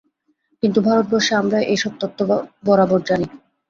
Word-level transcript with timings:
কিন্তু 0.63 0.79
ভারতবর্ষে 0.81 1.33
আমরা 1.35 1.57
এ- 1.65 1.81
সব 1.83 1.93
তত্ত্ব 2.01 2.29
বরাবর 2.65 2.99
জানি। 3.09 3.27